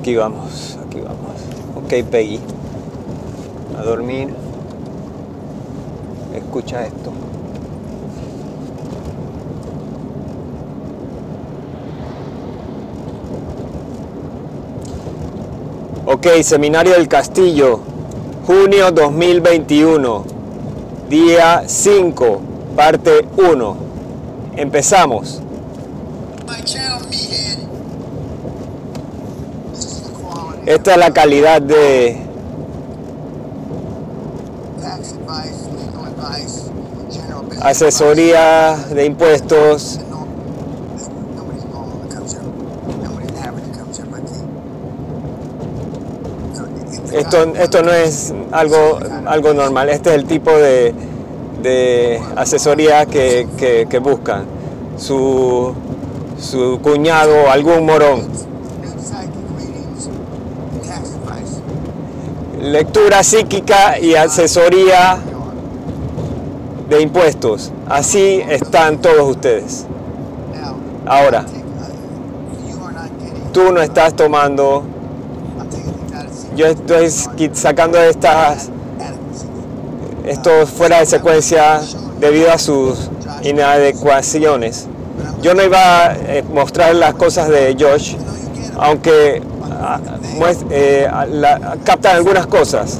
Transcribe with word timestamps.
Aquí 0.00 0.16
vamos, 0.16 0.78
aquí 0.86 0.98
vamos. 0.98 1.36
Ok, 1.76 2.08
Peggy. 2.10 2.40
A 3.78 3.82
dormir. 3.82 4.30
Escucha 6.34 6.86
esto. 6.86 7.12
Ok, 16.06 16.28
Seminario 16.44 16.94
del 16.94 17.06
Castillo, 17.06 17.80
junio 18.46 18.90
2021, 18.92 20.24
día 21.10 21.64
5, 21.66 22.40
parte 22.74 23.26
1. 23.36 23.76
Empezamos. 24.56 25.42
My 26.48 26.64
channel, 26.64 27.00
Esta 30.70 30.92
es 30.92 30.96
la 30.98 31.10
calidad 31.12 31.60
de 31.60 32.16
asesoría 37.62 38.76
de 38.94 39.04
impuestos. 39.04 39.98
Esto, 47.12 47.52
esto 47.56 47.82
no 47.82 47.92
es 47.92 48.32
algo, 48.52 48.98
algo 49.26 49.52
normal, 49.54 49.88
este 49.88 50.10
es 50.10 50.14
el 50.16 50.24
tipo 50.26 50.50
de, 50.52 50.94
de 51.62 52.20
asesoría 52.36 53.06
que, 53.06 53.48
que- 53.56 53.86
que 53.90 53.98
buscan. 53.98 54.44
Su, 54.96 55.74
su 56.38 56.78
cuñado 56.82 57.50
algún 57.50 57.86
morón. 57.86 58.22
Lectura 62.60 63.22
psíquica 63.22 63.98
y 63.98 64.14
asesoría 64.14 65.18
de 66.90 67.00
impuestos. 67.00 67.72
Así 67.88 68.42
están 68.50 69.00
todos 69.00 69.30
ustedes. 69.30 69.86
Ahora, 71.06 71.46
tú 73.54 73.72
no 73.72 73.80
estás 73.80 74.14
tomando, 74.14 74.82
yo 76.54 76.66
estoy 76.66 77.10
sacando 77.54 77.98
estas, 77.98 78.68
Adequacy. 78.68 79.46
esto 80.26 80.66
fuera 80.66 80.98
de 81.00 81.06
secuencia 81.06 81.80
debido 82.20 82.52
a 82.52 82.58
sus 82.58 83.10
inadecuaciones. 83.42 84.86
Yo 85.40 85.54
no 85.54 85.62
iba 85.62 86.04
a 86.04 86.14
mostrar 86.52 86.94
las 86.94 87.14
cosas 87.14 87.48
de 87.48 87.74
Josh, 87.80 88.16
aunque 88.78 89.40
ah, 89.80 89.98
eh, 90.70 91.08
ah, 91.10 91.26
la- 91.26 91.76
captan 91.84 92.16
algunas 92.16 92.46
cosas. 92.46 92.98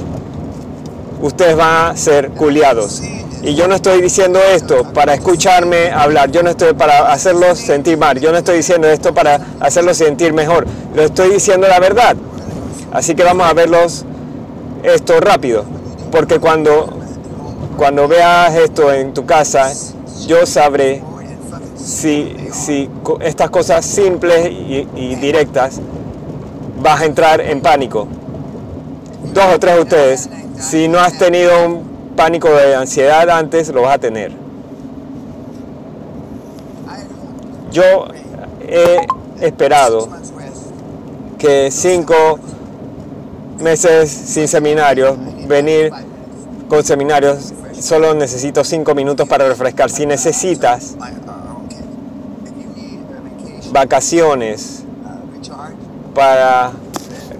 Ustedes 1.21 1.55
van 1.55 1.91
a 1.91 1.97
ser 1.97 2.29
culiados. 2.31 3.01
Y 3.43 3.55
yo 3.55 3.67
no 3.67 3.75
estoy 3.75 4.01
diciendo 4.01 4.39
esto 4.53 4.83
para 4.93 5.15
escucharme 5.15 5.91
hablar, 5.91 6.29
yo 6.31 6.43
no 6.43 6.51
estoy 6.51 6.73
para 6.73 7.11
hacerlos 7.11 7.57
sentir 7.57 7.97
mal, 7.97 8.19
yo 8.19 8.31
no 8.31 8.37
estoy 8.37 8.57
diciendo 8.57 8.87
esto 8.87 9.13
para 9.15 9.39
hacerlos 9.59 9.97
sentir 9.97 10.31
mejor, 10.31 10.67
lo 10.95 11.01
estoy 11.01 11.31
diciendo 11.31 11.67
la 11.67 11.79
verdad. 11.79 12.15
Así 12.91 13.15
que 13.15 13.23
vamos 13.23 13.49
a 13.49 13.53
verlos 13.53 14.05
esto 14.83 15.19
rápido, 15.19 15.63
porque 16.11 16.39
cuando, 16.39 16.87
cuando 17.77 18.07
veas 18.07 18.53
esto 18.55 18.93
en 18.93 19.11
tu 19.11 19.25
casa, 19.25 19.71
yo 20.27 20.45
sabré 20.45 21.01
si, 21.83 22.35
si 22.53 22.89
estas 23.21 23.49
cosas 23.49 23.83
simples 23.85 24.51
y, 24.51 24.87
y 24.95 25.15
directas 25.15 25.79
vas 26.81 27.01
a 27.01 27.05
entrar 27.05 27.41
en 27.41 27.61
pánico. 27.61 28.07
Dos 29.33 29.45
o 29.55 29.59
tres 29.59 29.75
de 29.75 29.81
ustedes, 29.81 30.29
si 30.59 30.87
no 30.87 30.99
has 30.99 31.17
tenido 31.17 31.65
un 31.65 32.13
pánico 32.15 32.49
de 32.49 32.75
ansiedad 32.75 33.29
antes, 33.29 33.69
lo 33.69 33.83
vas 33.83 33.95
a 33.95 33.97
tener. 33.99 34.31
Yo 37.71 38.07
he 38.67 39.07
esperado 39.39 40.09
que 41.37 41.71
cinco 41.71 42.39
meses 43.59 44.11
sin 44.11 44.47
seminarios, 44.47 45.17
venir 45.47 45.91
con 46.67 46.83
seminarios, 46.83 47.53
solo 47.79 48.13
necesito 48.13 48.63
cinco 48.63 48.93
minutos 48.93 49.27
para 49.27 49.47
refrescar. 49.47 49.89
Si 49.89 50.05
necesitas 50.05 50.95
vacaciones 53.71 54.80
para 56.13 56.71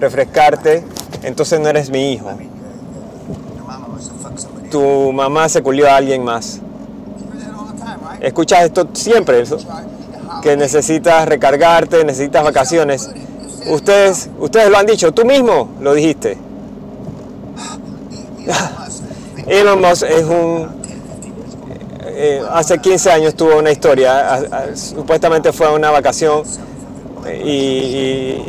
refrescarte, 0.00 0.84
entonces 1.22 1.60
no 1.60 1.68
eres 1.68 1.90
mi 1.90 2.12
hijo. 2.12 2.30
Tu 4.70 5.12
mamá 5.12 5.48
se 5.48 5.62
culió 5.62 5.88
a 5.88 5.96
alguien 5.96 6.24
más. 6.24 6.60
Escuchas 8.20 8.64
esto 8.64 8.88
siempre, 8.92 9.40
eso, 9.40 9.58
que 10.42 10.56
necesitas 10.56 11.28
recargarte, 11.28 12.04
necesitas 12.04 12.42
vacaciones. 12.44 13.10
Ustedes, 13.68 14.30
ustedes 14.38 14.70
lo 14.70 14.78
han 14.78 14.86
dicho, 14.86 15.12
tú 15.12 15.24
mismo 15.24 15.68
lo 15.80 15.94
dijiste. 15.94 16.38
Elon 19.46 19.80
Musk 19.80 20.04
es 20.04 20.24
un... 20.24 20.68
eh, 22.06 22.42
hace 22.50 22.78
15 22.78 23.10
años 23.10 23.34
tuvo 23.34 23.58
una 23.58 23.70
historia, 23.70 24.40
supuestamente 24.74 25.52
fue 25.52 25.66
a 25.66 25.70
una 25.72 25.90
vacación 25.90 26.42
y, 27.30 28.42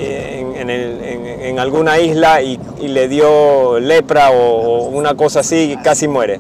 en, 0.56 0.70
en 0.70 1.60
alguna 1.60 2.00
isla 2.00 2.42
y, 2.42 2.60
le 2.82 3.08
dio 3.08 3.80
lepra 3.80 4.32
o, 4.32 4.88
una 4.88 5.16
cosa 5.16 5.42
así 5.42 5.74
y 5.74 5.78
casi 5.78 6.08
muere. 6.08 6.40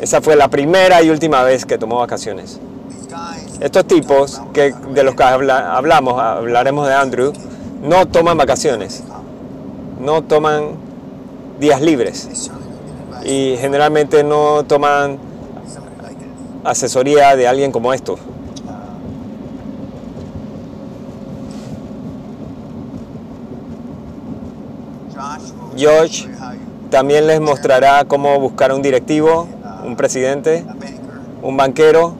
Esa 0.00 0.20
fue 0.20 0.36
la 0.36 0.48
primera 0.48 1.02
y 1.02 1.10
última 1.10 1.42
vez 1.42 1.64
que 1.64 1.78
tomó 1.78 1.98
vacaciones. 1.98 2.58
Estos 3.60 3.86
tipos 3.86 4.40
que, 4.52 4.74
de 4.92 5.02
los 5.02 5.14
que 5.14 5.22
habla- 5.22 5.74
hablamos, 5.76 6.20
hablaremos 6.20 6.86
de 6.86 6.94
Andrew, 6.94 7.32
no 7.82 8.06
toman 8.06 8.36
vacaciones, 8.36 9.02
no 10.00 10.22
toman 10.22 10.72
días 11.58 11.80
libres 11.80 12.50
y 13.24 13.56
generalmente 13.58 14.22
no 14.22 14.64
toman 14.64 15.18
asesoría 16.64 17.34
de 17.36 17.48
alguien 17.48 17.72
como 17.72 17.92
estos. 17.94 18.20
Josh 25.78 26.26
también 26.90 27.26
les 27.26 27.40
mostrará 27.40 28.04
cómo 28.04 28.38
buscar 28.38 28.72
un 28.72 28.82
directivo, 28.82 29.48
un 29.84 29.96
presidente, 29.96 30.64
un 31.42 31.56
banquero 31.56 32.14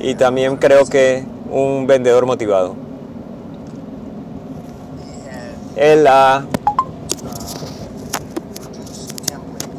y 0.00 0.14
también 0.14 0.56
creo 0.56 0.84
que 0.86 1.24
un 1.50 1.86
vendedor 1.86 2.26
motivado. 2.26 2.74
Él 5.76 6.06
ha 6.06 6.44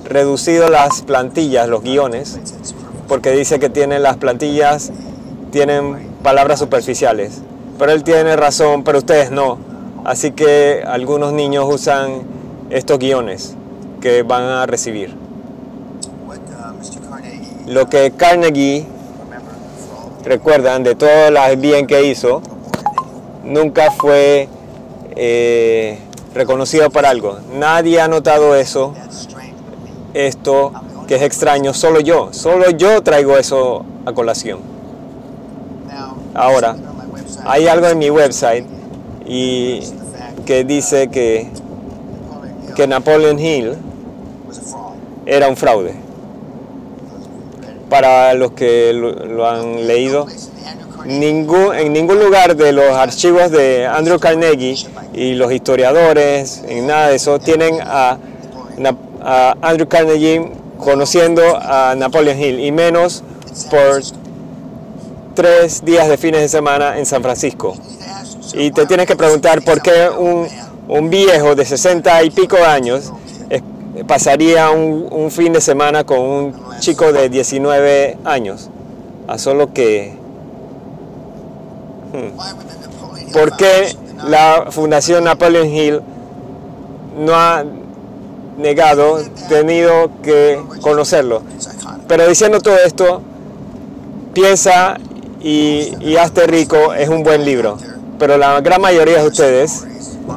reducido 0.06 0.69
las 0.69 1.01
plantillas, 1.01 1.68
los 1.68 1.83
guiones, 1.83 2.39
porque 3.07 3.31
dice 3.31 3.59
que 3.59 3.69
tiene 3.69 4.00
las 4.00 4.18
plantillas, 4.18 4.91
tienen 5.51 6.09
palabras 6.24 6.59
superficiales. 6.59 7.41
Pero 7.77 7.91
él 7.91 8.03
tiene 8.03 8.35
razón, 8.35 8.83
pero 8.83 9.00
ustedes 9.00 9.31
no. 9.31 9.57
Así 10.06 10.31
que 10.31 10.83
algunos 10.85 11.33
niños 11.33 11.65
usan 11.69 12.38
estos 12.69 13.00
guiones 13.00 13.56
que 14.01 14.24
van 14.24 14.44
a 14.44 14.66
recibir. 14.66 15.16
Lo 17.68 17.88
que 17.88 18.12
Carnegie, 18.12 18.86
recuerdan, 20.24 20.83
de 20.83 20.95
todo 20.95 21.30
lo 21.30 21.42
bien 21.57 21.86
que 21.86 22.04
hizo, 22.04 22.42
nunca 23.44 23.92
fue 23.92 24.48
eh, 25.16 26.00
reconocido 26.33 26.89
por 26.89 27.06
algo. 27.06 27.38
Nadie 27.54 28.01
ha 28.01 28.07
notado 28.07 28.56
eso, 28.56 28.94
esto 30.13 30.72
que 31.07 31.15
es 31.15 31.22
extraño, 31.22 31.74
solo 31.74 32.00
yo, 32.00 32.30
solo 32.31 32.69
yo 32.72 33.01
traigo 33.01 33.38
eso 33.38 33.86
a 34.06 34.13
colación. 34.13 34.60
Ahora, 36.33 36.75
hay 37.45 37.68
algo 37.68 37.88
en 37.88 37.98
mi 37.98 38.10
website 38.10 38.65
y 39.25 39.81
que 40.45 40.63
dice 40.63 41.10
que, 41.10 41.50
que 42.79 42.87
Napoleon 42.87 43.37
Hill 43.37 43.75
era 45.25 45.49
un 45.49 45.57
fraude. 45.57 45.95
Para 47.89 48.33
los 48.35 48.53
que 48.53 48.93
lo, 48.93 49.45
han 49.45 49.85
leído, 49.85 50.27
ningún, 51.05 51.75
en 51.75 51.91
ningún 51.91 52.23
lugar 52.23 52.55
de 52.55 52.71
los 52.71 52.85
archivos 52.95 53.51
de 53.51 53.85
Andrew 53.85 54.17
Carnegie 54.17 54.77
y 55.13 55.33
los 55.33 55.51
historiadores, 55.51 56.63
en 56.69 56.87
nada 56.87 57.09
de 57.09 57.17
eso, 57.17 57.37
tienen 57.37 57.79
a, 57.81 58.17
a 59.21 59.55
Andrew 59.61 59.89
Carnegie 59.89 60.49
conociendo 60.77 61.41
a 61.61 61.95
Napoleon 61.97 62.41
Hill, 62.41 62.61
y 62.61 62.71
menos 62.71 63.23
por 63.69 64.01
tres 65.35 65.83
días 65.83 66.07
de 66.07 66.17
fines 66.17 66.39
de 66.39 66.47
semana 66.47 66.97
en 66.97 67.05
San 67.05 67.21
Francisco. 67.21 67.75
Y 68.53 68.71
te 68.71 68.85
tienes 68.85 69.05
que 69.05 69.17
preguntar 69.17 69.61
por 69.63 69.81
qué 69.81 70.09
un, 70.09 70.47
un 70.89 71.09
viejo 71.09 71.56
de 71.56 71.65
60 71.65 72.24
y 72.24 72.31
pico 72.31 72.57
años 72.57 73.13
pasaría 74.07 74.71
un, 74.71 75.31
fin 75.31 75.53
de 75.53 75.62
semana 75.62 76.03
con 76.03 76.19
un 76.19 76.53
chico 76.80 77.12
de 77.12 77.30
19 77.30 78.18
años. 78.25 78.69
A 79.27 79.38
solo 79.38 79.74
que, 79.74 80.13
¿por 83.31 83.56
qué 83.57 83.95
la 84.25 84.68
Fundación 84.71 85.24
Napoleon 85.25 85.68
Hill 85.68 86.01
no 87.18 87.36
ha 87.36 87.63
negado, 88.57 89.19
tenido 89.47 90.09
que 90.24 90.59
conocerlo? 90.81 91.44
Pero 92.07 92.27
diciendo 92.27 92.59
todo 92.59 92.77
esto, 92.77 93.21
piensa 94.33 94.97
y, 95.41 95.94
y 96.00 96.18
hazte 96.18 96.47
rico 96.47 96.94
es 96.94 97.09
un 97.09 97.21
buen 97.21 97.45
libro. 97.45 97.77
Pero 98.18 98.38
la 98.38 98.59
gran 98.62 98.81
mayoría 98.81 99.21
de 99.21 99.27
ustedes 99.27 99.86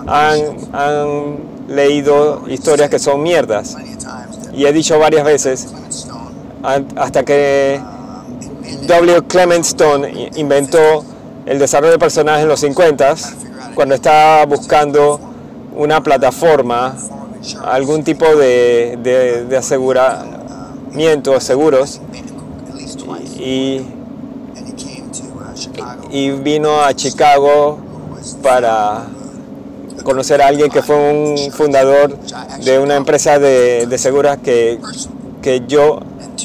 han, 0.07 0.41
han 0.73 1.39
leído 1.69 2.43
historias 2.49 2.91
que 2.91 2.99
son 2.99 3.23
mierdas. 3.23 3.77
Y 4.53 4.67
he 4.67 4.73
dicho 4.73 4.99
varias 4.99 5.25
veces, 5.25 5.69
hasta 6.97 7.25
que 7.25 7.81
W. 8.87 9.23
Clement 9.29 9.65
Stone 9.65 10.31
inventó 10.37 11.05
el 11.47 11.59
desarrollo 11.59 11.93
de 11.93 11.99
personajes 11.99 12.43
en 12.43 12.49
los 12.49 12.61
50, 12.61 13.15
cuando 13.75 13.95
estaba 13.95 14.45
buscando 14.47 15.19
una 15.75 16.03
plataforma, 16.03 16.95
algún 17.65 18.05
tipo 18.05 18.27
de, 18.37 18.99
de, 19.03 19.45
de 19.45 19.57
aseguramiento, 19.57 21.41
seguros, 21.41 22.01
y, 23.39 23.81
y 26.11 26.31
vino 26.31 26.83
a 26.83 26.95
Chicago 26.95 27.79
para 28.43 29.07
conocer 30.03 30.43
a 30.43 30.49
alguien 30.49 30.71
que 30.71 30.83
fue 30.83 30.97
un 30.97 31.53
fundador 31.53 32.17
de 32.65 32.79
una 32.79 32.97
empresa 32.97 33.39
de, 33.39 33.87
de 33.87 33.99
seguras 33.99 34.39
que, 34.39 34.79
que 35.41 35.63
yo 35.67 36.01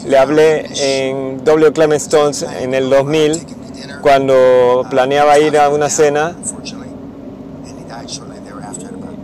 le 0.05 0.17
hablé 0.17 0.67
en 0.79 1.43
W. 1.43 1.71
Clement 1.73 2.01
Stones 2.01 2.43
en 2.43 2.73
el 2.73 2.89
2000 2.89 3.41
cuando 4.01 4.85
planeaba 4.89 5.39
ir 5.39 5.57
a 5.57 5.69
una 5.69 5.89
cena 5.89 6.35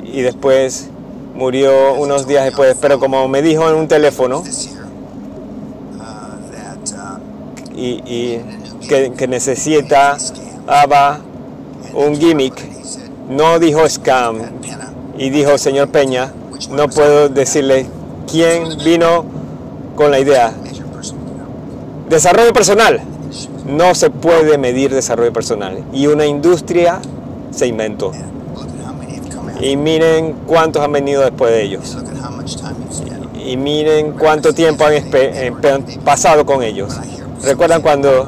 y 0.04 0.22
después 0.22 0.90
murió 1.34 1.94
unos 1.96 2.28
días 2.28 2.46
después, 2.46 2.78
pero 2.80 3.00
como 3.00 3.28
me 3.28 3.42
dijo 3.42 3.68
en 3.68 3.76
un 3.76 3.88
teléfono 3.88 4.44
y, 7.76 8.02
y 8.06 8.42
que, 8.88 9.12
que 9.14 9.28
un 11.94 12.20
gimmick, 12.20 12.54
no 13.30 13.60
dijo 13.60 13.88
scam 13.88 14.38
y 15.18 15.30
dijo, 15.30 15.58
señor 15.58 15.90
Peña, 15.90 16.32
no 16.70 16.88
puedo 16.90 17.30
decirle 17.30 17.88
quién 18.30 18.78
vino 18.84 19.26
con 19.96 20.12
la 20.12 20.20
idea. 20.20 20.54
Desarrollo 22.10 22.54
personal. 22.54 23.02
No 23.66 23.96
se 23.96 24.10
puede 24.10 24.58
medir 24.58 24.94
desarrollo 24.94 25.32
personal. 25.32 25.84
Y 25.94 26.08
una 26.08 26.26
industria 26.26 27.00
se 27.52 27.68
inventó. 27.68 28.12
Y 29.62 29.78
miren 29.78 30.34
cuántos 30.46 30.84
han 30.84 30.92
venido 30.92 31.22
después 31.22 31.52
de 31.52 31.64
ellos. 31.64 31.98
Y 33.46 33.58
miren 33.58 34.14
cuánto 34.14 34.54
tiempo 34.54 34.86
han 34.86 34.94
eh, 34.94 35.52
pasado 36.04 36.46
con 36.46 36.64
ellos. 36.64 36.96
¿Recuerdan 37.44 37.82
cuando, 37.82 38.28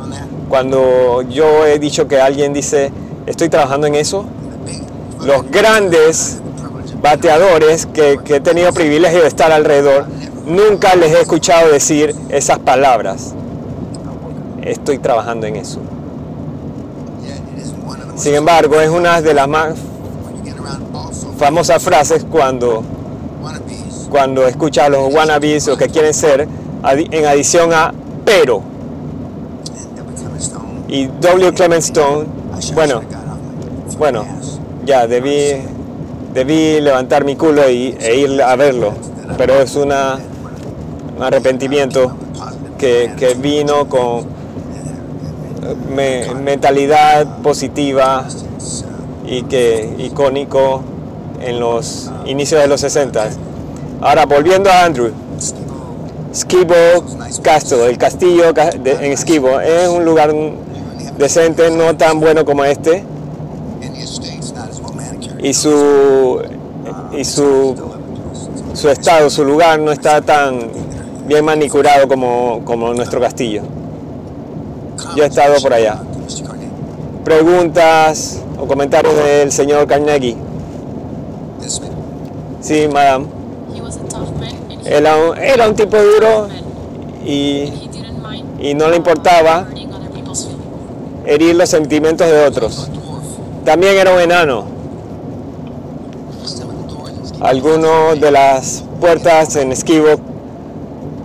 cuando 0.50 1.22
yo 1.24 1.66
he 1.66 1.80
dicho 1.80 2.08
que 2.08 2.20
alguien 2.20 2.54
dice, 2.54 2.92
estoy 3.26 3.50
trabajando 3.50 3.88
en 3.88 3.96
eso? 3.96 4.26
Los 5.22 5.50
grandes 5.50 6.40
bateadores 7.02 7.86
que, 7.86 8.20
he 8.28 8.40
tenido 8.40 8.74
privilegio 8.74 9.22
de 9.22 9.28
estar 9.28 9.52
alrededor, 9.52 10.06
nunca 10.46 10.96
les 10.96 11.14
he 11.14 11.22
escuchado 11.22 11.72
decir 11.72 12.16
esas 12.30 12.60
palabras. 12.60 13.34
Estoy 14.62 14.98
trabajando 14.98 15.46
en 15.48 15.58
eso. 15.58 15.80
Sin 18.16 18.34
embargo, 18.34 18.80
es 18.82 18.90
una 18.90 19.22
de 19.22 19.34
las 19.34 19.48
más 19.48 19.76
famosas 21.38 21.84
frases 21.84 22.26
cuando, 22.30 22.84
cuando 24.10 24.48
escuchas 24.48 24.86
a 24.86 24.90
los 24.90 25.14
wannabes 25.14 25.68
o 25.68 25.78
que 25.78 25.88
quieren 25.90 26.14
ser, 26.14 26.48
en 26.84 27.26
adición 27.26 27.74
a 27.74 27.94
pero. 28.24 28.62
Y 30.88 31.08
W. 31.08 31.54
Clement 31.54 31.84
Stone, 31.84 32.26
bueno, 32.74 33.02
bueno, 33.98 34.26
ya 34.86 35.08
debí, 35.08 35.54
debí 36.34 36.80
levantar 36.82 37.24
mi 37.26 37.36
culo 37.36 37.70
y, 37.70 37.96
e 38.00 38.16
ir 38.18 38.42
a 38.42 38.56
verlo, 38.56 38.94
pero 39.38 39.62
es 39.62 39.76
una, 39.76 40.18
un 41.18 41.24
arrepentimiento 41.24 42.16
que, 42.78 43.12
que 43.18 43.34
vino 43.36 43.88
con 43.90 44.26
me- 45.94 46.34
mentalidad 46.36 47.26
positiva 47.42 48.26
y 49.26 49.44
que 49.44 49.90
icónico 49.98 50.82
en 51.42 51.60
los 51.60 52.12
inicios 52.26 52.62
de 52.62 52.68
los 52.68 52.82
60. 52.82 53.30
Ahora, 54.02 54.26
volviendo 54.26 54.70
a 54.70 54.84
Andrew, 54.86 55.12
Skibo 56.34 56.76
Castle, 57.42 57.86
el 57.88 57.98
castillo 57.98 58.54
en 58.86 59.18
Skibo, 59.18 59.60
es 59.62 59.88
un 59.88 60.04
lugar 60.06 60.34
decente, 61.18 61.72
no 61.72 61.96
tan 61.96 62.20
bueno 62.20 62.44
como 62.46 62.66
este, 62.66 63.04
y 65.46 65.54
su, 65.54 66.42
y 67.16 67.24
su, 67.24 67.76
su 68.74 68.90
estado, 68.90 69.30
su 69.30 69.46
lugar 69.46 69.80
no 69.80 69.92
está 69.92 70.20
tan 70.20 70.72
bien 71.28 71.46
manicurado 71.46 72.08
como, 72.08 72.62
como 72.66 72.96
nuestro 72.96 73.22
castillo. 73.22 73.62
Yo 75.16 75.24
he 75.24 75.28
estado 75.28 75.62
por 75.62 75.72
allá. 75.72 76.00
Preguntas 77.24 78.42
o 78.58 78.66
comentarios 78.66 79.16
del 79.16 79.52
señor 79.52 79.86
Carnegie. 79.86 80.36
Sí, 82.62 82.88
madame. 82.92 83.28
Era 84.84 85.16
un, 85.16 85.38
era 85.38 85.70
un 85.70 85.76
tipo 85.76 85.96
duro 85.96 86.48
y 87.24 87.72
y 88.60 88.74
no 88.74 88.90
le 88.90 88.96
importaba 88.98 89.68
herir 91.24 91.56
los 91.56 91.70
sentimientos 91.70 92.26
de 92.26 92.46
otros. 92.46 92.90
También 93.64 93.96
era 93.96 94.12
un 94.12 94.22
enano. 94.22 94.75
Algunas 97.46 98.20
de 98.20 98.32
las 98.32 98.84
puertas 99.00 99.56
en 99.56 99.72
Esquivo 99.72 100.16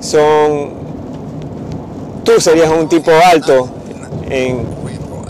son... 0.01 0.71
Tú 2.25 2.33
serías 2.41 2.71
un 2.71 2.89
tipo 2.89 3.11
alto 3.33 3.69
en 4.29 4.67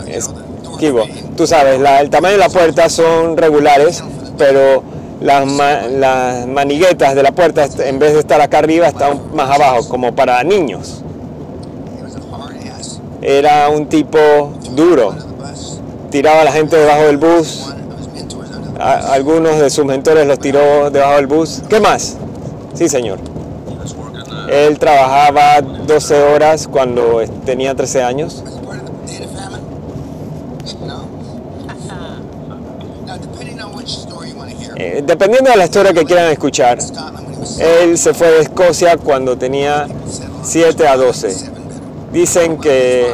Esquivo. 0.07 1.03
Tú 1.37 1.47
sabes, 1.47 1.79
la- 1.79 2.01
el 2.01 2.09
tamaño 2.09 2.33
de 2.33 2.39
la 2.39 2.49
puerta 2.49 2.89
son 2.89 3.37
regulares, 3.37 4.03
pero 4.37 4.83
las, 5.21 5.45
ma- 5.45 5.83
las 5.83 6.45
maniguetas 6.47 7.15
de 7.15 7.23
la 7.23 7.31
puerta, 7.31 7.67
en 7.85 7.97
vez 7.97 8.13
de 8.13 8.19
estar 8.19 8.41
acá 8.41 8.57
arriba, 8.59 8.87
están 8.87 9.21
más 9.33 9.49
abajo, 9.49 9.87
como 9.87 10.13
para 10.13 10.43
niños. 10.43 11.03
Era 13.21 13.69
un 13.69 13.85
tipo 13.87 14.19
duro. 14.71 15.15
Tiraba 16.09 16.41
a 16.41 16.43
la 16.43 16.51
gente 16.51 16.75
debajo 16.75 17.03
del 17.03 17.17
bus. 17.17 17.73
Algunos 18.81 19.59
de 19.59 19.69
sus 19.69 19.85
mentores 19.85 20.25
los 20.25 20.39
tiró 20.39 20.89
debajo 20.89 21.15
del 21.15 21.27
bus. 21.27 21.61
¿Qué 21.69 21.79
más? 21.79 22.17
Sí, 22.73 22.89
señor. 22.89 23.19
Él 24.49 24.79
trabajaba 24.79 25.61
12 25.61 26.21
horas 26.23 26.67
cuando 26.67 27.21
tenía 27.45 27.75
13 27.75 28.03
años. 28.03 28.43
Eh, 34.75 35.03
dependiendo 35.05 35.51
de 35.51 35.57
la 35.57 35.65
historia 35.65 35.93
que 35.93 36.03
quieran 36.05 36.31
escuchar, 36.31 36.79
él 37.59 37.97
se 37.99 38.15
fue 38.15 38.31
de 38.31 38.39
Escocia 38.41 38.97
cuando 38.97 39.37
tenía 39.37 39.87
7 40.43 40.87
a 40.87 40.97
12. 40.97 41.51
Dicen 42.11 42.57
que, 42.57 43.13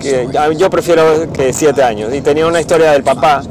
que 0.00 0.28
yo 0.56 0.70
prefiero 0.70 1.32
que 1.32 1.52
7 1.52 1.82
años. 1.82 2.14
Y 2.14 2.20
tenía 2.20 2.46
una 2.46 2.60
historia 2.60 2.92
del 2.92 3.02
papá, 3.02 3.42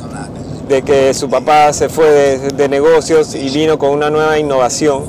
de 0.72 0.84
que 0.84 1.14
su 1.14 1.30
papá 1.30 1.74
se 1.74 1.90
fue 1.90 2.40
de, 2.40 2.70
negocios 2.70 3.36
y 3.36 3.50
vino 3.50 3.78
con 3.78 3.92
una 3.92 4.10
nueva 4.10 4.40
innovación. 4.40 5.04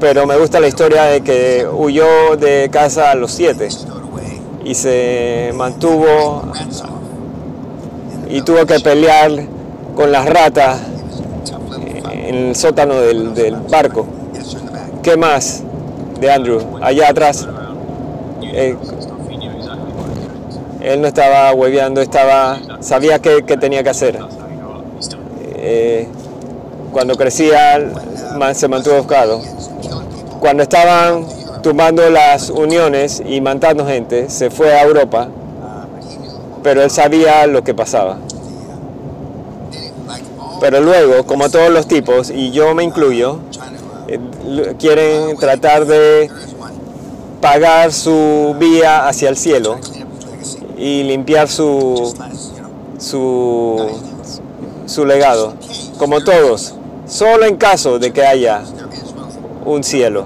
Pero 0.00 0.26
me 0.26 0.36
gusta 0.36 0.58
la 0.58 0.66
historia 0.66 1.04
de 1.04 1.20
que 1.20 1.64
huyó 1.72 2.36
de 2.36 2.68
casa 2.72 3.12
a 3.12 3.14
los 3.14 3.30
7 3.30 3.68
y 4.64 4.74
se 4.74 5.52
mantuvo 5.54 6.42
y 8.28 8.42
tuvo 8.42 8.66
que 8.66 8.80
pelear 8.80 9.30
con 9.94 10.10
las 10.10 10.28
ratas 10.28 10.80
en 12.10 12.34
el 12.48 12.56
sótano 12.56 13.00
del, 13.00 13.56
barco. 13.70 14.04
¿Qué 15.00 15.16
más 15.16 15.62
de 16.20 16.32
Andrew? 16.32 16.60
Allá 16.82 17.10
atrás, 17.10 17.46
eh, 18.42 18.76
él 20.84 21.00
no 21.00 21.08
estaba 21.08 21.52
hueveando, 21.54 22.02
estaba, 22.02 22.58
sabía 22.80 23.18
qué, 23.18 23.42
tenía 23.42 23.82
que 23.82 23.88
hacer. 23.88 24.18
Eh, 25.56 26.06
cuando 26.92 27.16
crecía, 27.16 27.90
se 28.52 28.68
mantuvo 28.68 28.96
buscado. 28.98 29.40
Cuando 30.40 30.62
estaban 30.62 31.26
tumbando 31.62 32.08
las 32.10 32.50
uniones 32.50 33.22
y 33.26 33.40
matando 33.40 33.86
gente, 33.86 34.28
se 34.28 34.50
fue 34.50 34.74
a 34.74 34.82
Europa, 34.82 35.28
pero 36.62 36.82
él 36.82 36.90
sabía 36.90 37.46
lo 37.46 37.64
que 37.64 37.72
pasaba. 37.72 38.18
Pero 40.60 40.80
luego, 40.80 41.24
como 41.24 41.48
todos 41.48 41.70
los 41.70 41.88
tipos, 41.88 42.28
y 42.30 42.50
yo 42.50 42.74
me 42.74 42.84
incluyo, 42.84 43.38
eh, 44.06 44.20
quieren 44.78 45.34
tratar 45.38 45.86
de 45.86 46.30
pagar 47.40 47.90
su 47.90 48.54
vía 48.58 49.08
hacia 49.08 49.30
el 49.30 49.38
cielo 49.38 49.78
y 50.76 51.02
limpiar 51.04 51.48
su, 51.48 52.14
su, 52.98 54.00
su 54.86 55.04
legado, 55.06 55.54
como 55.98 56.22
todos, 56.22 56.74
solo 57.06 57.46
en 57.46 57.56
caso 57.56 57.98
de 57.98 58.12
que 58.12 58.24
haya 58.24 58.62
un 59.64 59.84
cielo 59.84 60.24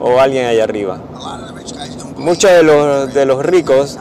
o 0.00 0.18
alguien 0.18 0.46
allá 0.46 0.64
arriba. 0.64 0.98
Muchos 2.16 2.50
de 2.50 2.62
los, 2.62 3.12
de 3.12 3.26
los 3.26 3.44
ricos 3.44 3.98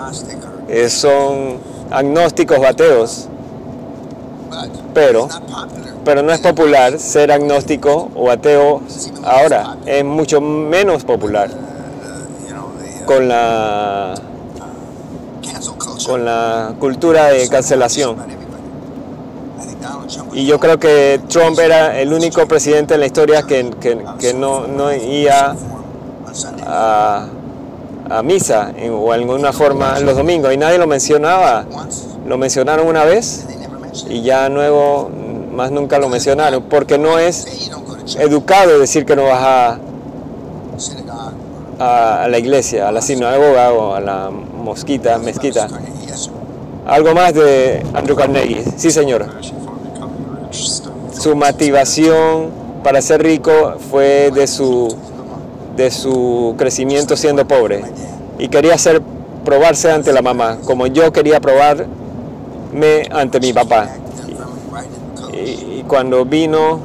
eh, 0.67 0.89
son 0.89 1.57
agnósticos 1.89 2.57
o 2.59 2.65
ateos, 2.65 3.27
pero, 4.93 5.27
pero 6.05 6.21
no 6.21 6.31
es 6.31 6.39
popular 6.39 6.99
ser 6.99 7.31
agnóstico 7.31 8.09
o 8.15 8.29
ateo 8.29 8.81
ahora, 9.23 9.77
es 9.85 10.03
mucho 10.03 10.41
menos 10.41 11.03
popular 11.03 11.49
con 13.05 13.27
la. 13.27 14.13
Con 16.05 16.25
la 16.25 16.73
cultura 16.79 17.27
de 17.27 17.47
cancelación. 17.49 18.15
Y 20.33 20.45
yo 20.45 20.59
creo 20.59 20.79
que 20.79 21.19
Trump 21.27 21.59
era 21.59 21.99
el 21.99 22.13
único 22.13 22.47
presidente 22.47 22.93
en 22.95 22.99
la 23.01 23.05
historia 23.05 23.43
que, 23.43 23.69
que- 23.79 24.33
no, 24.33 24.67
no 24.67 24.93
iba 24.93 25.55
a, 26.65 27.25
a 28.09 28.23
misa 28.23 28.71
en- 28.77 28.93
o 28.93 29.11
alguna 29.11 29.51
forma 29.53 29.99
los 29.99 30.15
domingos 30.17 30.53
y 30.53 30.57
nadie 30.57 30.77
lo 30.77 30.87
mencionaba. 30.87 31.65
Lo 32.27 32.37
mencionaron 32.37 32.87
una 32.87 33.03
vez 33.03 33.45
y 34.09 34.21
ya 34.21 34.47
luego 34.49 35.09
más 35.53 35.71
nunca 35.71 35.99
lo 35.99 36.07
mencionaron 36.07 36.63
porque 36.63 36.97
no 36.97 37.19
es 37.19 37.69
educado 38.19 38.79
decir 38.79 39.05
que 39.05 39.15
no 39.15 39.23
vas 39.25 39.41
a, 39.41 39.79
a- 41.79 42.23
a 42.23 42.27
la 42.27 42.37
iglesia, 42.37 42.87
a 42.87 42.91
la 42.91 43.01
sinagoga 43.01 43.71
o 43.73 43.95
a 43.95 43.99
la 43.99 44.29
mosquita, 44.71 45.17
mezquita. 45.17 45.67
Algo 46.87 47.13
más 47.13 47.33
de 47.33 47.85
Andrew 47.93 48.15
Carnegie. 48.15 48.63
Sí, 48.77 48.89
señor. 48.89 49.25
Su 50.51 51.35
motivación 51.35 52.51
para 52.81 53.01
ser 53.01 53.21
rico 53.21 53.75
fue 53.91 54.31
de 54.31 54.47
su, 54.47 54.95
de 55.75 55.91
su 55.91 56.55
crecimiento 56.57 57.17
siendo 57.17 57.45
pobre. 57.45 57.83
Y 58.39 58.47
quería 58.47 58.75
hacer, 58.75 59.01
probarse 59.43 59.91
ante 59.91 60.13
la 60.13 60.21
mamá, 60.21 60.59
como 60.63 60.87
yo 60.87 61.11
quería 61.11 61.41
probarme 61.41 61.89
ante 63.11 63.41
mi 63.41 63.51
papá. 63.51 63.89
Y 65.33 65.83
cuando 65.83 66.23
vino, 66.23 66.79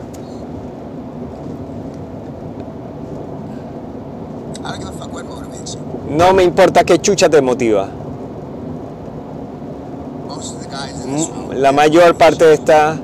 no 6.09 6.33
me 6.33 6.43
importa 6.43 6.85
qué 6.85 6.99
chucha 6.99 7.29
te 7.29 7.41
motiva. 7.41 7.89
La 11.55 11.73
mayor 11.73 12.17
parte 12.17 12.45
de 12.45 12.55
esta, 12.55 12.99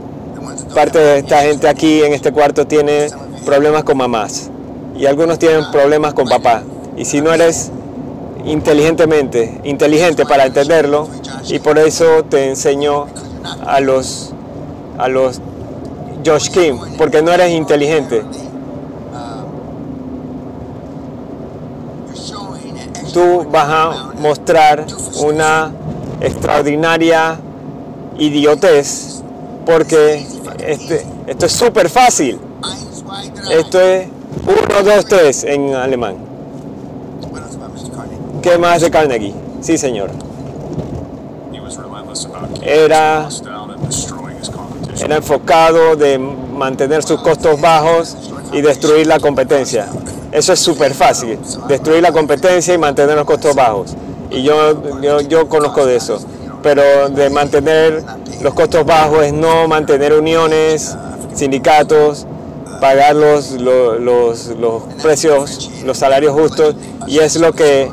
parte 0.75 0.99
de 0.99 1.19
esta 1.19 1.43
gente 1.43 1.69
aquí 1.69 2.03
en 2.03 2.13
este 2.13 2.33
cuarto 2.33 2.67
tiene 2.67 3.09
problemas 3.45 3.85
con 3.85 3.97
mamás. 3.97 4.51
Y 4.97 5.07
algunos 5.07 5.39
tienen 5.39 5.71
problemas 5.71 6.15
con 6.15 6.29
papá. 6.29 6.63
Y 6.97 7.05
si 7.05 7.21
no 7.21 7.33
eres 7.33 7.71
inteligentemente, 8.45 9.61
inteligente 9.65 10.27
para 10.27 10.47
entenderlo, 10.47 11.09
y 11.49 11.59
por 11.59 11.79
eso 11.79 12.25
te 12.29 12.49
enseño 12.49 13.07
a 13.67 13.81
los, 13.81 14.33
a 14.99 15.09
los 15.09 15.41
Josh 16.25 16.51
Kim, 16.51 16.79
porque 16.99 17.23
no 17.23 17.33
eres 17.33 17.51
inteligente. 17.51 18.23
Tú 23.13 23.47
vas 23.51 23.69
a 23.69 24.13
mostrar 24.19 24.87
una 25.23 25.71
extraordinaria 26.21 27.39
idiotez, 28.19 29.23
porque 29.67 30.27
este, 30.65 31.07
esto 31.27 31.47
es 31.47 31.53
súper 31.53 31.89
fácil. 31.89 32.41
Esto 33.51 33.81
es 33.81 34.07
1, 34.47 34.83
2, 34.83 35.05
3 35.07 35.45
en 35.45 35.75
alemán. 35.75 36.17
¿Qué 38.41 38.59
más 38.59 38.81
de 38.81 38.91
Carnegie? 38.91 39.35
Sí, 39.61 39.77
señor. 39.79 40.11
Era-. 42.63 43.29
Era 45.05 45.17
enfocado 45.17 45.97
de 45.97 46.19
mantener 46.19 47.03
sus 47.03 47.21
costos 47.23 47.61
bajos 47.61 48.17
y 48.53 48.61
destruir 48.61 49.07
la 49.07 49.19
competencia. 49.19 49.89
Eso 50.33 50.53
es 50.55 50.61
súper 50.61 50.95
fácil, 50.95 51.39
destruir 51.69 52.03
la 52.03 52.11
competencia 52.11 52.73
y 52.75 52.79
mantener 52.79 53.17
los 53.17 53.27
costos 53.27 53.55
bajos. 53.55 53.95
Y 54.31 54.43
yo, 54.43 55.01
yo, 55.03 55.21
yo 55.21 55.49
conozco 55.49 55.85
de 55.85 55.97
eso. 55.97 56.19
Pero 56.63 57.09
de 57.11 57.29
mantener 57.29 58.03
los 58.41 58.55
costos 58.55 58.85
bajos 58.87 59.25
es 59.25 59.33
no 59.33 59.69
mantener 59.69 60.13
uniones, 60.15 60.97
sindicatos, 61.35 62.27
pagar 62.81 63.15
los, 63.15 63.53
lo- 63.53 63.99
los, 63.99 64.47
los 64.59 64.83
precios, 65.03 65.71
los 65.85 65.99
salarios 65.99 66.33
justos. 66.33 66.77
Y 67.07 67.19
es 67.19 67.37
lo 67.37 67.53
que 67.53 67.91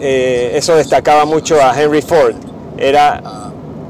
eh, 0.00 0.52
eso 0.54 0.76
destacaba 0.76 1.24
mucho 1.24 1.60
a 1.62 1.78
Henry 1.80 2.02
Ford. 2.02 2.34
Era 2.78 3.22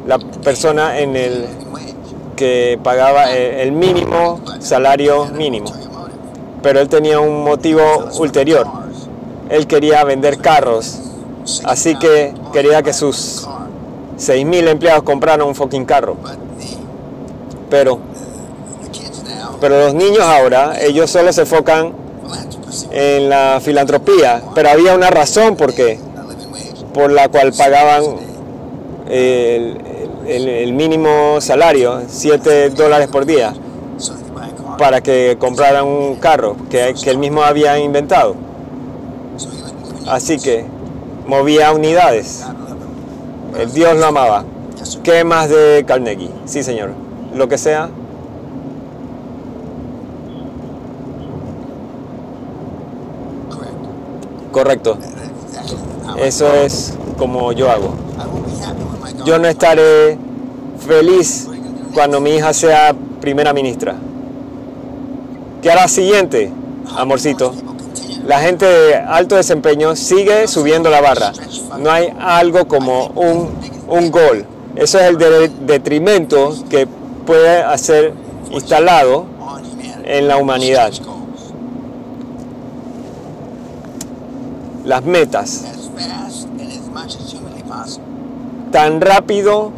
la 0.06 0.18
persona 0.18 0.98
en 0.98 1.14
el 1.16 1.46
que 2.36 2.78
pagaba 2.82 3.32
eh, 3.32 3.62
el 3.62 3.72
mínimo 3.72 4.40
salario 4.58 5.26
mínimo. 5.26 5.70
Pero 6.62 6.80
él 6.80 6.88
tenía 6.88 7.18
un 7.20 7.42
motivo 7.44 7.82
ulterior. 8.18 8.66
Él 9.48 9.66
quería 9.66 10.04
vender 10.04 10.38
carros, 10.38 11.00
así 11.64 11.96
que 11.98 12.32
quería 12.52 12.82
que 12.82 12.92
sus 12.92 13.46
6.000 14.18 14.68
empleados 14.68 15.02
compraran 15.02 15.46
un 15.46 15.54
fucking 15.54 15.84
carro. 15.84 16.16
Pero, 17.68 17.98
pero 19.60 19.78
los 19.84 19.94
niños 19.94 20.20
ahora, 20.22 20.78
ellos 20.80 21.10
solo 21.10 21.32
se 21.32 21.42
enfocan 21.42 21.92
en 22.92 23.28
la 23.28 23.60
filantropía. 23.62 24.42
Pero 24.54 24.70
había 24.70 24.94
una 24.94 25.10
razón 25.10 25.56
por 25.56 25.74
qué, 25.74 25.98
por 26.94 27.10
la 27.10 27.28
cual 27.28 27.52
pagaban 27.52 28.04
el, 29.08 29.78
el- 30.26 30.48
el 30.48 30.72
mínimo 30.72 31.40
salario, 31.40 32.02
7 32.08 32.70
dólares 32.70 33.08
por 33.08 33.26
día. 33.26 33.52
Para 34.82 35.00
que 35.00 35.36
compraran 35.38 35.86
un 35.86 36.16
carro 36.16 36.56
que, 36.68 36.92
que 37.00 37.10
él 37.10 37.16
mismo 37.16 37.44
había 37.44 37.78
inventado. 37.78 38.34
Así 40.08 40.38
que 40.38 40.64
movía 41.24 41.70
unidades. 41.70 42.44
El 43.56 43.72
Dios 43.72 43.96
lo 43.96 44.06
amaba. 44.06 44.44
¿Qué 45.04 45.22
más 45.22 45.48
de 45.50 45.84
Carnegie? 45.86 46.30
Sí, 46.46 46.64
señor. 46.64 46.90
Lo 47.32 47.46
que 47.46 47.58
sea. 47.58 47.90
Correct. 53.50 54.50
Correcto. 54.50 54.98
Eso 56.18 56.52
es 56.54 56.98
como 57.18 57.52
yo 57.52 57.70
hago. 57.70 57.94
Yo 59.24 59.38
no 59.38 59.46
estaré 59.46 60.18
feliz 60.84 61.46
cuando 61.94 62.20
mi 62.20 62.30
hija 62.30 62.52
sea 62.52 62.96
primera 63.20 63.52
ministra. 63.52 63.94
¿Qué 65.62 65.70
hará 65.70 65.86
siguiente, 65.88 66.52
amorcito? 66.96 67.54
La 68.26 68.40
gente 68.40 68.66
de 68.66 68.96
alto 68.96 69.36
desempeño 69.36 69.96
sigue 69.96 70.46
subiendo 70.48 70.90
la 70.90 71.00
barra. 71.00 71.32
No 71.78 71.90
hay 71.90 72.12
algo 72.20 72.66
como 72.68 73.06
un, 73.08 73.50
un 73.88 74.10
gol. 74.10 74.44
Eso 74.76 74.98
es 74.98 75.04
el 75.06 75.18
de- 75.18 75.48
detrimento 75.66 76.54
que 76.68 76.86
puede 77.26 77.62
ser 77.78 78.12
instalado 78.50 79.26
en 80.04 80.28
la 80.28 80.36
humanidad. 80.36 80.92
Las 84.84 85.04
metas 85.04 85.64
tan 88.72 89.00
rápido 89.00 89.70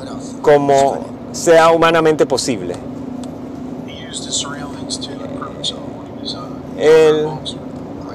como 0.43 0.99
sea 1.33 1.71
humanamente 1.73 2.25
posible. 2.27 2.75
Él 6.85 7.27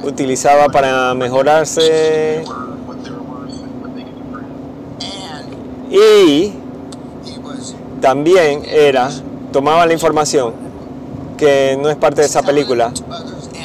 utilizaba 0.04 0.68
para 0.70 1.14
mejorarse 1.16 2.44
y 5.90 6.54
was 7.44 7.76
también 8.00 8.64
era, 8.66 9.10
tomaba 9.52 9.86
la 9.86 9.94
información 9.94 10.54
que 11.36 11.78
no 11.82 11.90
es 11.90 11.96
parte 11.96 12.22
de 12.22 12.28
esa 12.28 12.44
película, 12.44 12.92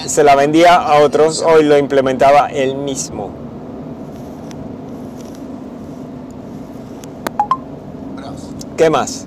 se 0.06 0.24
la 0.24 0.34
vendía 0.36 0.76
a 0.76 1.00
otros 1.00 1.42
o 1.42 1.60
lo 1.60 1.76
implementaba 1.76 2.48
él 2.48 2.74
mismo. 2.76 3.30
¿Qué 8.76 8.88
más? 8.90 9.26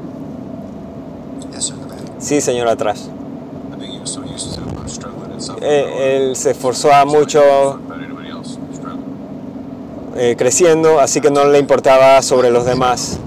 Sí, 2.19 2.41
señor, 2.41 2.67
atrás. 2.67 3.09
Eh, 5.61 6.27
él 6.29 6.35
se 6.35 6.51
esforzó 6.51 6.89
mucho 7.05 7.79
eh, 10.15 10.35
creciendo, 10.37 10.99
así 10.99 11.21
que 11.21 11.31
no 11.31 11.45
le 11.45 11.59
importaba 11.59 12.21
sobre 12.21 12.51
los 12.51 12.65
demás. 12.65 13.19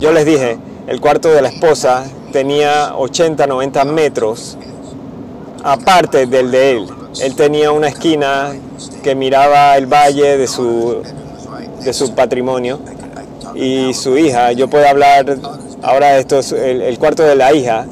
Yo 0.00 0.12
les 0.12 0.24
dije, 0.24 0.58
el 0.86 1.00
cuarto 1.00 1.28
de 1.28 1.42
la 1.42 1.48
esposa 1.48 2.04
tenía 2.32 2.96
80, 2.96 3.46
90 3.46 3.84
metros 3.84 4.56
aparte 5.62 6.26
del 6.26 6.50
de 6.50 6.70
él. 6.72 6.86
Él 7.20 7.34
tenía 7.34 7.72
una 7.72 7.88
esquina 7.88 8.54
que 9.02 9.14
miraba 9.14 9.76
el 9.76 9.86
valle 9.86 10.38
de 10.38 10.46
su, 10.46 11.02
de 11.82 11.92
su 11.92 12.14
patrimonio 12.14 12.78
y 13.54 13.92
su 13.94 14.16
hija. 14.16 14.52
Yo 14.52 14.68
puedo 14.68 14.86
hablar 14.88 15.36
ahora 15.82 16.12
de 16.12 16.20
esto, 16.20 16.38
es 16.38 16.52
el, 16.52 16.80
el 16.82 16.98
cuarto 16.98 17.22
de 17.22 17.36
la 17.36 17.52
hija 17.52 17.86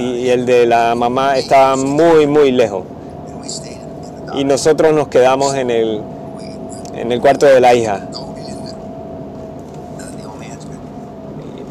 y, 0.00 0.28
el 0.30 0.46
de 0.46 0.66
la 0.66 0.94
mamá 0.94 1.36
estaba 1.38 1.76
muy, 1.76 2.26
muy 2.26 2.50
lejos. 2.52 2.84
Y 4.34 4.44
nosotros 4.44 4.92
nos 4.94 5.08
quedamos 5.08 5.54
en 5.54 5.70
el, 5.70 6.02
en 6.94 7.12
el 7.12 7.20
cuarto 7.20 7.46
de 7.46 7.60
la 7.60 7.74
hija. 7.74 8.08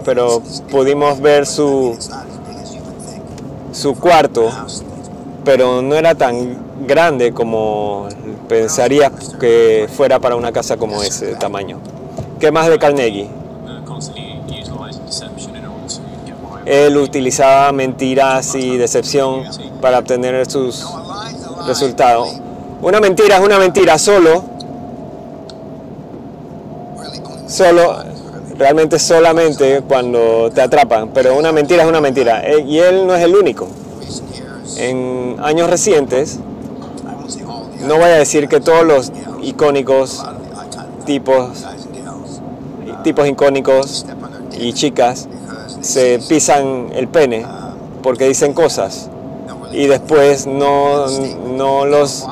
pero 0.09 0.41
pudimos 0.71 1.21
ver 1.21 1.45
su, 1.45 1.95
su 3.71 3.93
cuarto, 3.93 4.49
pero 5.45 5.83
no 5.83 5.93
era 5.93 6.15
tan 6.15 6.57
grande 6.87 7.31
como 7.31 8.07
pensaría 8.47 9.11
que 9.39 9.87
fuera 9.95 10.17
para 10.19 10.35
una 10.35 10.51
casa 10.51 10.77
como 10.77 11.03
ese 11.03 11.35
tamaño. 11.35 11.77
¿Qué 12.39 12.51
más 12.51 12.69
de 12.69 12.79
Carnegie? 12.79 13.29
Él 16.69 16.97
utilizaba 16.97 17.71
mentiras 17.71 18.53
y 18.53 18.77
decepción 18.77 19.43
para 19.81 19.97
obtener 19.97 20.45
sus 20.49 20.85
resultados. 21.65 22.29
Una 22.83 22.99
mentira 22.99 23.37
es 23.37 23.41
una 23.43 23.57
mentira, 23.57 23.97
solo, 23.97 24.43
solo, 27.47 28.03
realmente 28.55 28.99
solamente 28.99 29.81
cuando 29.81 30.51
te 30.53 30.61
atrapan, 30.61 31.09
pero 31.11 31.35
una 31.35 31.51
mentira 31.51 31.81
es 31.81 31.89
una 31.89 32.01
mentira. 32.01 32.43
Eh, 32.45 32.63
Y 32.67 32.77
él 32.77 33.07
no 33.07 33.15
es 33.15 33.23
el 33.23 33.35
único. 33.35 33.67
En 34.77 35.37
años 35.41 35.71
recientes, 35.71 36.39
No 37.87 37.95
voy 37.95 38.03
a 38.03 38.17
decir 38.17 38.47
que 38.49 38.59
todos 38.59 38.85
los 38.85 39.11
icónicos 39.41 40.23
tipos, 41.05 41.65
tipos 43.03 43.27
icónicos 43.27 44.05
y 44.59 44.73
chicas 44.73 45.29
se 45.81 46.19
pisan 46.27 46.89
el 46.93 47.07
pene 47.07 47.45
porque 48.03 48.27
dicen 48.27 48.53
cosas 48.53 49.09
y 49.71 49.87
después 49.87 50.47
no, 50.47 51.07
no 51.07 51.85
los 51.85 52.25